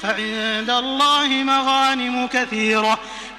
فعند 0.03 0.71
الله 0.71 1.29
مغانم 1.29 2.27
كثيرة 2.27 2.99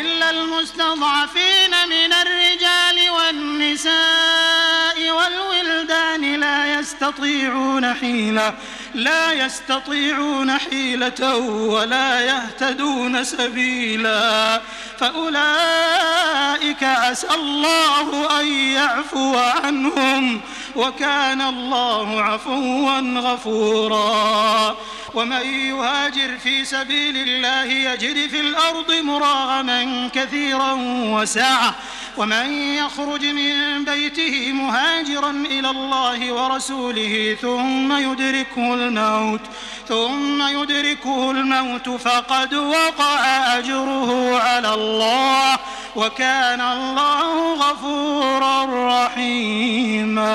إلا 0.00 0.30
المستضعفين 0.30 1.70
من 1.88 2.12
الرجال 2.12 3.10
والنساء 3.10 5.10
والولدان 5.10 6.40
لا 6.40 6.80
يستطيعون 6.80 7.94
حيلة 7.94 8.54
لا 8.94 9.32
يستطيعون 9.32 10.58
حيلة 10.58 11.36
ولا 11.36 12.20
يهتدون 12.20 13.24
سبيلا. 13.24 14.60
فأولئك 14.98 16.82
عسى 16.82 17.34
الله 17.34 18.40
أن 18.40 18.46
يعفو 18.46 19.36
عنهم. 19.36 20.40
وكان 20.76 21.40
الله 21.40 22.22
عفوا 22.22 23.20
غفورا. 23.20 24.76
ومن 25.14 25.46
يهاجر 25.46 26.38
في 26.38 26.64
سبيل 26.64 27.16
الله 27.16 27.64
يجد 27.64 28.30
في 28.30 28.40
الأرض 28.40 28.92
مراغما 28.92 30.10
كثيرا 30.14 30.72
وسعة. 31.12 31.74
ومن 32.16 32.52
يخرج 32.52 33.24
من 33.24 33.84
بيته 33.84 34.52
مهاجرا 34.52 35.30
إلى 35.30 35.70
الله 35.70 36.32
ورسوله 36.32 37.36
ثم 37.42 37.92
يدركه 37.92 38.74
الموت 38.74 39.40
ثم 39.88 40.42
يدركه 40.42 41.30
الموت 41.30 41.88
فقد 41.88 42.54
وقع 42.54 43.24
أجره 43.58 44.38
على 44.38 44.74
الله 44.74 45.58
وكان 45.96 46.60
الله 46.60 47.54
غفورا 47.54 48.64
رحيما. 49.04 50.32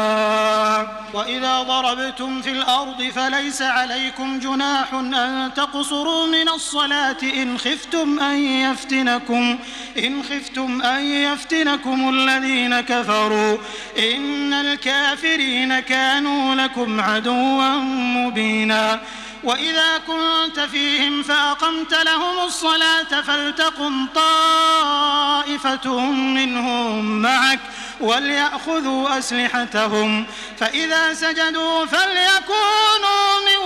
وإذا 1.14 1.62
ضربتم 1.62 2.42
في 2.42 2.52
الأرض 2.52 3.04
فليس 3.16 3.62
عليكم 3.62 4.40
جناح 4.40 4.94
أن 4.94 5.52
تقصروا 5.56 6.28
من 6.28 6.50
الصلاة 6.50 7.18
إن 7.24 7.58
خفتم 7.58 8.20
أن 8.20 8.38
يفتنكم 8.38 9.60
إن 9.98 10.24
خفتم 10.24 10.82
أن 10.82 11.06
يفتنكم. 11.06 11.67
الذين 12.10 12.80
كفروا 12.80 13.58
إن 13.98 14.54
الكافرين 14.54 15.80
كانوا 15.80 16.56
لكم 16.56 17.02
عدوا 17.02 17.76
مبينا 18.16 19.02
وإذا 19.44 19.98
كنت 20.08 20.60
فيهم 20.60 21.24
فأقمت 21.24 21.94
لهم 21.94 22.46
الصلاة 22.46 23.22
فلتقم 23.22 24.08
طائفة 24.16 26.00
منهم 26.12 27.22
معك 27.22 27.60
وليأخذوا 28.02 29.18
أسلحتهم 29.18 30.26
فإذا 30.60 31.14
سجدوا 31.14 31.86
فليكونوا 31.86 33.40
من 33.46 33.58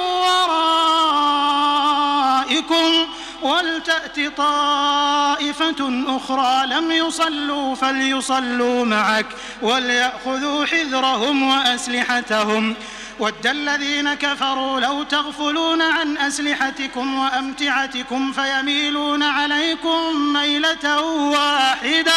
ورائكم 2.52 3.21
ولتأت 3.42 4.38
طائفة 4.38 6.04
أخرى 6.08 6.68
لم 6.68 6.92
يصلوا 6.92 7.76
فليصلوا 7.76 8.86
معك 8.86 9.26
وليأخذوا 9.62 10.66
حذرهم 10.66 11.44
وأسلحتهم 11.44 12.76
ود 13.22 13.48
الذين 13.48 14.14
كفروا 14.14 14.80
لو 14.80 15.04
تغفلون 15.04 15.82
عن 15.82 16.18
أسلحتكم 16.18 17.20
وأمتعتكم 17.20 18.32
فيميلون 18.32 19.24
عليكم 19.24 20.34
ميلة 20.34 21.02
واحدة 21.02 22.14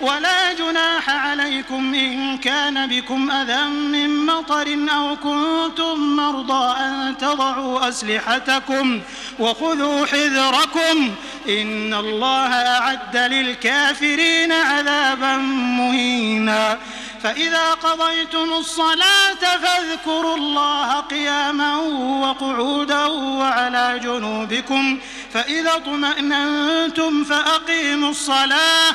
ولا 0.00 0.52
جناح 0.52 1.10
عليكم 1.10 1.94
إن 1.94 2.38
كان 2.38 2.86
بكم 2.86 3.30
أذى 3.30 3.62
من 3.68 4.26
مطر 4.26 4.76
أو 4.96 5.16
كنتم 5.16 6.16
مرضى 6.16 6.78
أن 6.80 7.16
تضعوا 7.18 7.88
أسلحتكم 7.88 9.00
وخذوا 9.38 10.06
حذركم 10.06 11.14
إن 11.48 11.94
الله 11.94 12.52
أعد 12.52 13.16
للكافرين 13.16 14.52
عذابا 14.52 15.36
مهينا 15.78 16.78
فإذا 17.22 17.74
قضيتم 17.74 18.52
الصلاة 18.52 19.58
فاذكروا 19.62 20.36
الله 20.36 21.00
قياما 21.00 21.76
وقعودا 22.22 23.06
وعلى 23.06 24.00
جنوبكم 24.02 24.98
فإذا 25.32 25.76
اطمأننتم 25.76 27.24
فأقيموا 27.24 28.10
الصلاة 28.10 28.94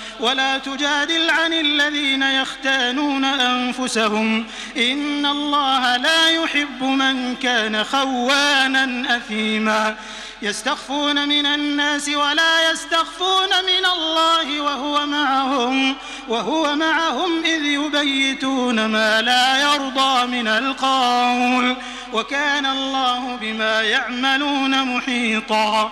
ولا 0.21 0.57
تجادل 0.57 1.29
عن 1.29 1.53
الذين 1.53 2.23
يختانون 2.23 3.25
أنفسهم. 3.25 4.45
إن 4.77 5.25
الله 5.25 5.97
لا 5.97 6.29
يحب 6.29 6.83
من 6.83 7.35
كان 7.35 7.83
خوانا 7.83 9.17
أثيما. 9.17 9.95
يستخفون 10.41 11.29
من 11.29 11.45
الناس 11.45 12.09
ولا 12.09 12.71
يستخفون 12.71 13.49
من 13.49 13.85
الله 13.93 14.61
وهو 14.61 15.05
معهم. 15.05 15.95
وهو 16.27 16.75
معهم 16.75 17.43
إذ 17.45 17.65
يبيتون 17.65 18.85
ما 18.85 19.21
لا 19.21 19.61
يرضى 19.61 20.25
من 20.27 20.47
القول. 20.47 21.77
وكان 22.13 22.65
الله 22.65 23.37
بما 23.41 23.81
يعملون 23.81 24.95
محيطا. 24.95 25.91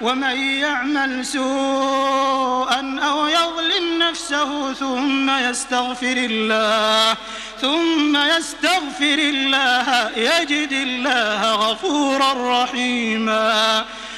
ومن 0.00 0.36
يعمل 0.36 1.26
سوءا 1.26 3.00
أو 3.02 3.26
يظلم 3.26 3.98
نفسه 3.98 4.72
ثم 4.72 5.30
يستغفر 5.30 6.16
الله 6.16 7.16
ثم 7.60 8.16
يستغفر 8.16 9.18
الله 9.18 10.10
يجد 10.16 10.72
الله 10.72 11.54
غفورا 11.54 12.62
رحيما. 12.62 13.84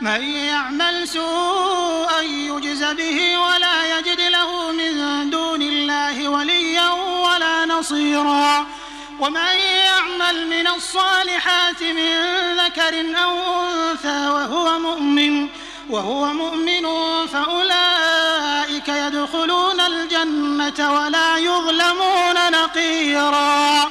من 0.00 0.22
يعمل 0.22 1.08
سوءا 1.08 2.20
يجز 2.20 2.84
به 2.84 3.38
ولا 3.38 3.98
يجد 3.98 4.20
له 4.20 4.72
من 4.72 5.30
دون 5.30 5.62
الله 5.62 6.28
وليا 6.28 6.90
ولا 7.26 7.66
نصيرا. 7.66 8.66
ومن 9.20 9.54
يعمل 9.86 10.46
من 10.46 10.66
الصالحات 10.66 11.82
من 11.82 12.10
ذكر 12.56 12.94
أو 13.24 13.62
أنثى 13.64 14.28
وهو 14.28 14.78
مؤمن 14.78 15.48
وهو 15.90 16.24
مؤمن 16.32 16.86
فأولئك 17.26 18.88
يدخلون 18.88 19.80
الجنة 19.80 20.92
ولا 20.92 21.36
يظلمون 21.36 22.52
نقيرا. 22.52 23.90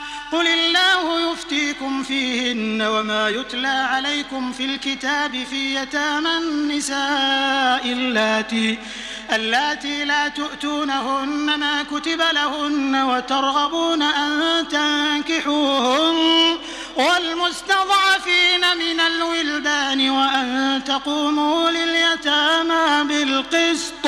قل 0.31 0.47
الله 0.47 1.31
يفتيكم 1.31 2.03
فيهن 2.03 2.81
وما 2.81 3.29
يتلى 3.29 3.67
عليكم 3.67 4.51
في 4.51 4.65
الكتاب 4.65 5.43
في 5.49 5.75
يتامى 5.75 6.37
النساء 6.37 7.81
اللاتي 7.85 8.79
اللاتي 9.33 10.05
لا 10.05 10.27
تؤتونهن 10.27 11.59
ما 11.59 11.83
كتب 11.83 12.21
لهن 12.33 12.95
وترغبون 12.95 14.01
أن 14.01 14.67
تنكحوهن 14.67 16.57
والمستضعفين 16.95 18.77
من 18.79 18.99
الولدان 18.99 20.09
وأن 20.09 20.81
تقوموا 20.85 21.71
لليتامى 21.71 23.03
بالقسط 23.03 24.07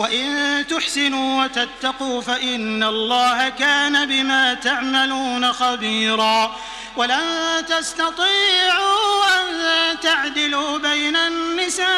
وإن 0.00 0.66
تحسنوا 0.66 1.44
وتتقوا 1.44 2.20
فإن 2.20 2.82
الله 2.82 3.48
كان 3.48 4.08
بما 4.08 4.54
تعملون 4.54 5.52
خبيرا 5.52 6.56
ولن 6.96 7.64
تستطيعوا 7.68 9.24
أن 9.40 10.00
تعدلوا 10.00 10.78
بين 10.78 11.16
النساء 11.16 11.90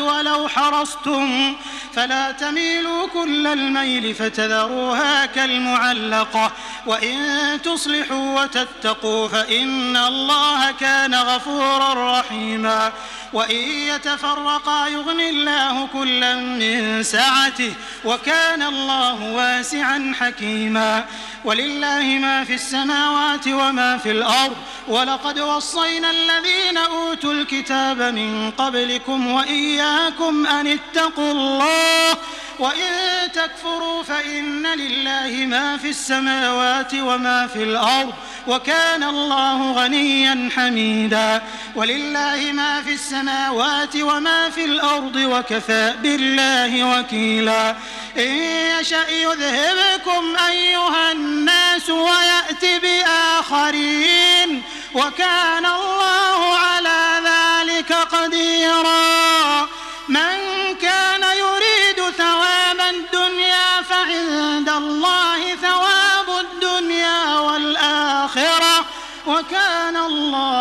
ولو 0.00 0.48
حرصتم 0.48 1.56
فلا 1.94 2.32
تميلوا 2.32 3.08
كل 3.08 3.46
الميل 3.46 4.14
فتذروها 4.14 5.26
كالمعلقة 5.26 6.52
وإن 6.86 7.58
تصلحوا 7.64 8.42
وتتقوا 8.42 9.28
فإن 9.28 9.96
الله 9.96 10.70
كان 10.70 11.14
غفورا 11.14 12.20
رحيما 12.20 12.92
وإن 13.32 13.56
يتفرقا 13.68 14.86
يغن 14.86 15.20
الله 15.20 15.86
كلا 15.92 16.34
من 16.34 17.02
سعته 17.02 17.74
وكان 18.04 18.62
الله 18.62 19.32
واسعا 19.32 20.12
حكيما 20.20 21.04
ولله 21.44 22.02
ما 22.02 22.44
في 22.44 22.54
السماوات 22.54 23.31
وما 23.46 23.98
في 23.98 24.10
الأرض. 24.10 24.56
ولقد 24.88 25.38
وصينا 25.38 26.10
الذين 26.10 26.76
أوتوا 26.78 27.32
الكتاب 27.32 28.02
من 28.02 28.50
قبلكم 28.50 29.26
وإياكم 29.26 30.46
أن 30.46 30.66
اتقوا 30.66 31.32
الله 31.32 32.16
وإن 32.58 32.92
تكفروا 33.32 34.02
فإن 34.02 34.66
لله 34.66 35.46
ما 35.46 35.76
في 35.76 35.90
السماوات 35.90 36.94
وما 36.94 37.46
في 37.46 37.62
الأرض 37.62 38.12
وكان 38.46 39.02
الله 39.02 39.72
غنيا 39.72 40.48
حميدا 40.56 41.42
ولله 41.74 42.52
ما 42.52 42.82
في 42.82 42.92
السماوات 42.92 43.96
وما 43.96 44.50
في 44.50 44.64
الأرض 44.64 45.16
وكفى 45.16 45.94
بالله 46.02 46.98
وكيلا 46.98 47.76
إن 48.16 48.32
يشأ 48.80 49.08
يذهبكم 49.10 50.36
أيها 50.50 51.12
الناس 51.12 51.90
ويأت 51.90 52.64
بآخرين 52.82 54.62
وكان 54.94 55.66
الله 55.66 56.56
على 56.56 57.20
ذلك 57.24 57.92
قديرا 57.92 59.68
من 60.08 60.74
كان 60.82 61.01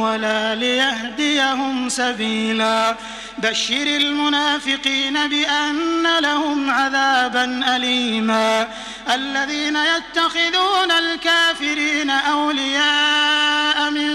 ولا 0.00 0.54
ليهديهم 0.54 1.88
سبيلا. 1.88 2.96
بشر 3.38 3.74
المنافقين 3.74 5.28
بأن 5.28 6.18
لهم 6.18 6.70
عذابا 6.70 7.76
أليما. 7.76 8.68
الذين 9.14 9.76
يتخذون 9.76 10.90
الكافرين 10.90 12.10
أولياء 12.10 13.90
من 13.90 14.08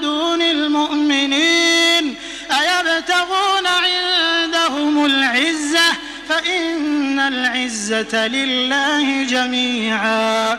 دون 0.00 0.42
المؤمنين 0.42 2.16
أيبتغون 2.50 3.66
عندهم 3.66 5.04
العزة؟ 5.04 5.90
فإن 6.28 7.20
العزة 7.20 8.28
لله 8.28 9.22
جميعا. 9.22 10.58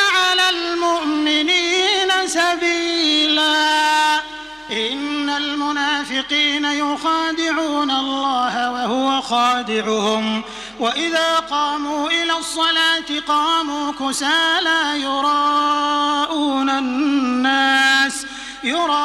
إن 4.71 5.29
المنافقين 5.29 6.65
يخادعون 6.65 7.91
الله 7.91 8.71
وهو 8.71 9.21
خادعهم. 9.21 10.41
وإذا 10.79 11.35
قاموا 11.35 12.09
إلى 12.09 12.37
الصلاة 12.37 13.19
قاموا 13.27 13.91
كسالى 13.91 15.01
يراءون 15.01 16.69
الناس. 16.69 18.25
يراءون 18.63 19.01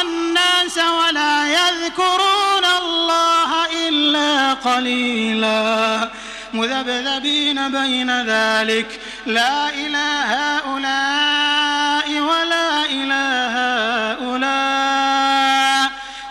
الناس 0.00 0.78
ولا 0.78 1.46
يذكرون 1.46 2.64
الله 2.82 3.66
إلا 3.88 4.52
قليلا. 4.52 6.10
مذبذبين 6.52 7.68
بين 7.68 8.22
ذلك. 8.26 9.00
لا 9.26 9.68
إله 9.68 10.56
هؤلاء 10.56 11.29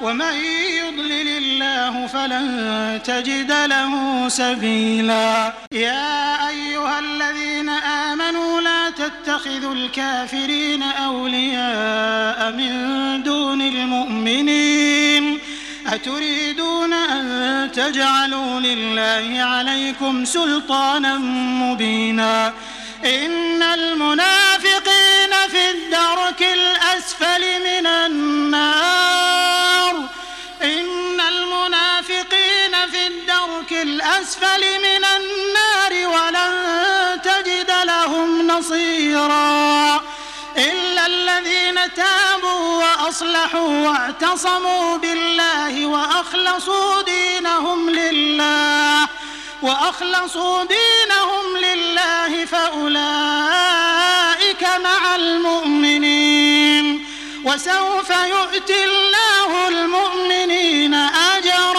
ومن 0.09 0.35
يضلل 0.81 1.27
الله 1.27 2.07
فلن 2.07 3.01
تجد 3.05 3.51
له 3.51 3.93
سبيلا. 4.29 5.53
يا 5.71 6.47
أيها 6.49 6.99
الذين 6.99 7.69
آمنوا 7.69 8.61
لا 8.61 8.89
تتخذوا 8.89 9.73
الكافرين 9.73 10.83
أولياء 10.83 12.51
من 12.51 12.73
دون 13.23 13.61
المؤمنين. 13.61 15.39
أتريدون 15.87 16.93
أن 16.93 17.71
تجعلوا 17.71 18.59
لله 18.59 19.43
عليكم 19.43 20.25
سلطانا 20.25 21.17
مبينا. 21.63 22.53
إن 23.05 23.63
المنافقين 23.63 25.33
في 25.49 25.71
الدرك 25.71 26.41
الأسفل 26.41 27.41
من 27.63 27.87
النار. 27.87 29.18
الأسفل 34.29 34.61
من 34.61 35.03
النار 35.05 35.93
ولن 36.07 36.53
تجد 37.21 37.71
لهم 37.83 38.47
نصيرا 38.47 39.95
إلا 40.57 41.05
الذين 41.05 41.93
تابوا 41.93 42.83
وأصلحوا 42.83 43.87
واعتصموا 43.87 44.97
بالله 44.97 45.85
وأخلصوا 45.85 47.01
دينهم 47.01 47.89
لله 47.89 49.07
وأخلصوا 49.61 50.63
دينهم 50.63 51.57
لله 51.57 52.45
فأولئك 52.45 52.97
مع 54.83 55.15
المؤمنين 55.15 57.05
وسوف 57.45 58.09
يؤتي 58.09 58.83
الله 58.83 59.67
المؤمنين 59.67 60.93
أجرا 60.93 61.78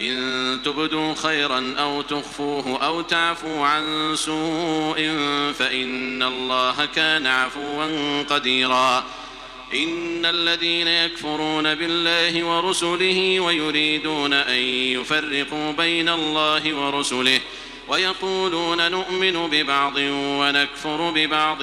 إن 0.00 0.58
تبدوا 0.64 1.14
خيرا 1.14 1.74
أو 1.78 2.02
تخفوه 2.02 2.84
أو 2.86 3.00
تعفوا 3.00 3.66
عن 3.66 4.12
سوء 4.16 4.96
فإن 5.58 6.22
الله 6.22 6.84
كان 6.94 7.26
عفوا 7.26 8.22
قديرا. 8.22 9.04
إن 9.74 10.26
الذين 10.26 10.88
يكفرون 10.88 11.74
بالله 11.74 12.44
ورسله 12.44 13.40
ويريدون 13.40 14.32
أن 14.32 14.58
يفرقوا 14.94 15.72
بين 15.72 16.08
الله 16.08 16.74
ورسله 16.74 17.40
ويقولون 17.88 18.90
نؤمن 18.90 19.46
ببعض 19.46 19.96
ونكفر 20.40 21.10
ببعض 21.10 21.60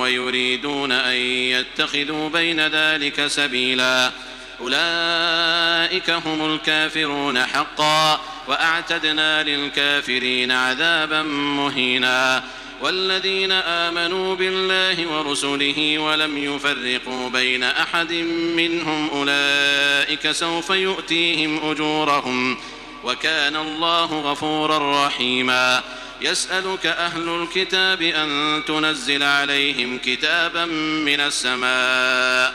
ويريدون 0.00 0.92
أن 0.92 1.16
يتخذوا 1.16 2.28
بين 2.28 2.60
ذلك 2.60 3.26
سبيلاً. 3.26 4.12
أولئك 4.60 6.10
هم 6.10 6.54
الكافرون 6.54 7.38
حقا 7.38 8.20
وأعتدنا 8.48 9.42
للكافرين 9.42 10.52
عذابا 10.52 11.22
مهينا 11.22 12.44
والذين 12.80 13.52
آمنوا 13.52 14.34
بالله 14.34 15.06
ورسله 15.06 15.98
ولم 15.98 16.38
يفرقوا 16.38 17.30
بين 17.30 17.62
أحد 17.62 18.12
منهم 18.56 19.10
أولئك 19.10 20.30
سوف 20.30 20.70
يؤتيهم 20.70 21.70
أجورهم 21.70 22.56
وكان 23.04 23.56
الله 23.56 24.20
غفورا 24.20 25.06
رحيما 25.06 25.82
يسألك 26.20 26.86
أهل 26.86 27.28
الكتاب 27.28 28.02
أن 28.02 28.62
تنزل 28.66 29.22
عليهم 29.22 29.98
كتابا 29.98 30.64
من 31.04 31.20
السماء 31.20 32.54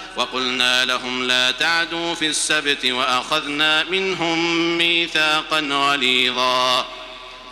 وقلنا 0.15 0.85
لهم 0.85 1.23
لا 1.23 1.51
تعدوا 1.51 2.13
في 2.13 2.27
السبت 2.27 2.85
وأخذنا 2.85 3.83
منهم 3.83 4.77
ميثاقا 4.77 5.59
غليظا. 5.59 6.85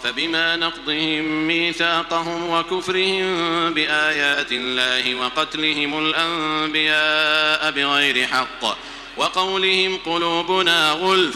فبما 0.04 0.56
نقضهم 0.56 1.48
ميثاقهم 1.48 2.50
وكفرهم 2.50 3.74
بآيات 3.74 4.52
الله 4.52 5.16
وقتلهم 5.16 6.00
الأنبياء 6.00 7.72
بغير 7.72 8.28
حق 8.28 8.78
وقولهم 9.18 9.98
قلوبنا 10.06 10.92
غلف 10.92 11.36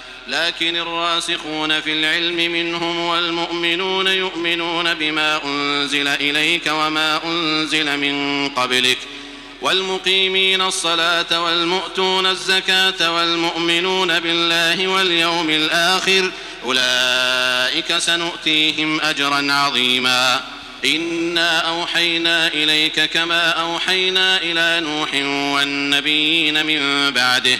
لكن 0.27 0.75
الراسخون 0.75 1.81
في 1.81 1.93
العلم 1.93 2.51
منهم 2.51 2.99
والمؤمنون 2.99 4.07
يؤمنون 4.07 4.93
بما 4.93 5.43
أنزل 5.43 6.07
إليك 6.07 6.67
وما 6.67 7.25
أنزل 7.25 7.97
من 7.97 8.49
قبلك 8.49 8.97
والمقيمين 9.61 10.61
الصلاة 10.61 11.43
والمؤتون 11.43 12.25
الزكاة 12.25 13.15
والمؤمنون 13.15 14.19
بالله 14.19 14.87
واليوم 14.87 15.49
الآخر 15.49 16.31
أولئك 16.65 17.97
سنؤتيهم 17.97 19.01
أجرا 19.01 19.53
عظيما 19.53 20.41
إنا 20.85 21.59
أوحينا 21.59 22.47
إليك 22.47 23.05
كما 23.05 23.49
أوحينا 23.49 24.37
إلى 24.37 24.87
نوح 24.87 25.13
والنبيين 25.55 26.65
من 26.65 27.11
بعده 27.11 27.59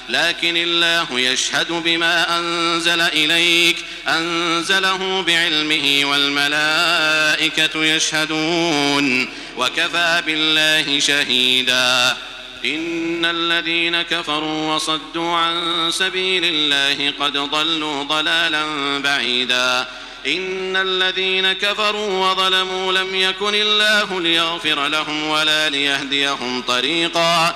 لكن 0.11 0.57
الله 0.57 1.19
يشهد 1.19 1.71
بما 1.71 2.39
أنزل 2.39 3.01
إليك. 3.01 3.77
أنزله 4.07 5.21
بعلمه 5.21 6.01
والملائكة 6.05 7.85
يشهدون. 7.85 9.29
وكفى 9.57 10.23
بالله 10.25 10.99
شهيدا. 10.99 12.17
إن 12.65 13.25
الذين 13.25 14.01
كفروا 14.01 14.75
وصدوا 14.75 15.35
عن 15.35 15.91
سبيل 15.91 16.43
الله 16.45 17.13
قد 17.19 17.37
ضلوا 17.37 18.03
ضلالا 18.03 18.63
بعيدا. 18.99 19.87
إن 20.27 20.75
الذين 20.75 21.53
كفروا 21.53 22.29
وظلموا 22.29 22.93
لم 22.93 23.15
يكن 23.15 23.55
الله 23.55 24.21
ليغفر 24.21 24.87
لهم 24.87 25.27
ولا 25.27 25.69
ليهديهم 25.69 26.61
طريقا. 26.61 27.55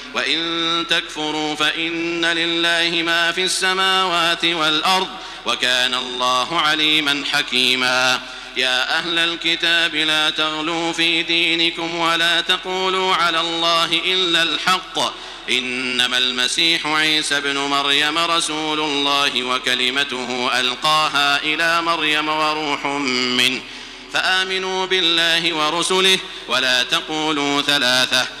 وإن 0.13 0.85
تكفروا 0.89 1.55
فإن 1.55 2.25
لله 2.25 3.01
ما 3.01 3.31
في 3.31 3.43
السماوات 3.43 4.45
والأرض 4.45 5.07
وكان 5.45 5.93
الله 5.93 6.59
عليما 6.59 7.23
حكيما. 7.31 8.21
يا 8.57 8.99
أهل 8.99 9.19
الكتاب 9.19 9.95
لا 9.95 10.29
تغلوا 10.29 10.93
في 10.93 11.23
دينكم 11.23 11.95
ولا 11.95 12.41
تقولوا 12.41 13.15
على 13.15 13.39
الله 13.41 13.85
إلا 13.85 14.43
الحق. 14.43 14.99
إنما 15.49 16.17
المسيح 16.17 16.87
عيسى 16.87 17.41
بن 17.41 17.57
مريم 17.57 18.17
رسول 18.17 18.79
الله 18.79 19.43
وكلمته 19.43 20.59
ألقاها 20.59 21.43
إلى 21.43 21.81
مريم 21.81 22.27
وروح 22.27 22.85
منه. 22.85 23.61
فآمنوا 24.13 24.85
بالله 24.85 25.53
ورسله 25.53 26.19
ولا 26.47 26.83
تقولوا 26.83 27.61
ثلاثة. 27.61 28.40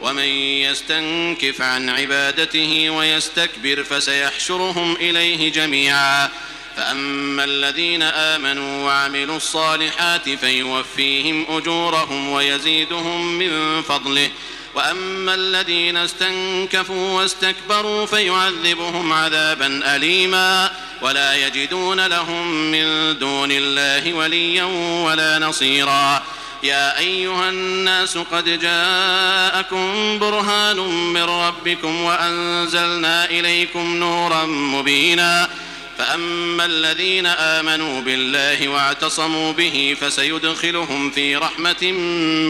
ومن 0.00 0.24
يستنكف 0.24 1.62
عن 1.62 1.88
عبادته 1.88 2.90
ويستكبر 2.90 3.84
فسيحشرهم 3.84 4.96
إليه 4.96 5.52
جميعا. 5.52 6.28
فأما 6.76 7.44
الذين 7.44 8.02
آمنوا 8.02 8.86
وعملوا 8.86 9.36
الصالحات 9.36 10.28
فيوفيهم 10.28 11.46
أجورهم 11.48 12.28
ويزيدهم 12.28 13.38
من 13.38 13.82
فضله. 13.82 14.30
وأما 14.74 15.34
الذين 15.34 15.96
استنكفوا 15.96 17.20
واستكبروا 17.20 18.06
فيعذبهم 18.06 19.12
عذابا 19.12 19.96
أليما. 19.96 20.70
ولا 21.02 21.46
يجدون 21.46 22.06
لهم 22.06 22.70
من 22.70 23.18
دون 23.18 23.48
الله 23.52 24.12
وليا 24.14 24.64
ولا 25.04 25.38
نصيرا. 25.38 26.22
يا 26.62 26.98
أيها 26.98 27.48
الناس 27.48 28.18
قد 28.18 28.60
جاءكم 28.60 30.18
برهان 30.18 30.76
من 31.12 31.22
ربكم 31.22 32.00
وأنزلنا 32.00 33.30
إليكم 33.30 33.96
نورا 33.96 34.44
مبينا. 34.46 35.50
فأما 35.98 36.64
الذين 36.64 37.26
آمنوا 37.26 38.00
بالله 38.00 38.68
واعتصموا 38.68 39.52
به 39.52 39.96
فسيدخلهم 40.00 41.10
في 41.10 41.36
رحمة 41.36 41.92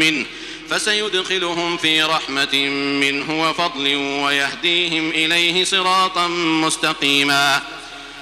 منه 0.00 0.26
فسيدخلهم 0.70 1.76
في 1.76 2.02
رحمة 2.02 2.54
منه 3.00 3.42
وفضل 3.42 3.96
ويهديهم 3.96 5.11
إليه 5.11 5.64
صراطا 5.64 6.26
مستقيما. 6.64 7.62